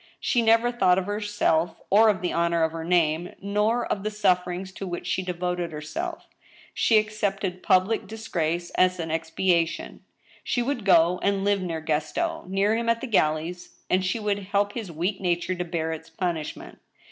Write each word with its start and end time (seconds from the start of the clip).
She 0.19 0.41
never 0.41 0.71
thought 0.71 0.97
of 0.97 1.05
herself 1.05 1.79
or 1.91 2.09
of 2.09 2.23
the 2.23 2.33
honor 2.33 2.63
of 2.63 2.71
her 2.71 2.83
name, 2.83 3.35
nor 3.39 3.85
of 3.85 4.01
the 4.01 4.09
sufferings 4.09 4.71
to 4.71 4.87
which 4.87 5.05
she 5.05 5.21
devoted 5.21 5.71
herself! 5.71 6.25
She 6.73 6.97
accepted 6.97 7.61
public 7.61 8.07
dis 8.07 8.27
grace 8.27 8.71
as 8.71 8.99
an 8.99 9.11
expiation. 9.11 10.03
She 10.43 10.63
would 10.63 10.85
go 10.85 11.19
and 11.21 11.43
live 11.43 11.61
near 11.61 11.81
Gaston— 11.81 12.49
^near 12.49 12.75
him 12.75 12.89
at 12.89 13.01
the 13.01 13.05
galleys— 13.05 13.75
and 13.91 14.03
she 14.03 14.19
would 14.19 14.39
help 14.39 14.73
his 14.73 14.91
weak 14.91 15.21
nature 15.21 15.53
to 15.53 15.63
bear 15.63 15.91
its 15.91 16.09
punishment. 16.09 16.79